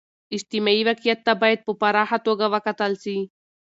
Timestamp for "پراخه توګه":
1.81-2.45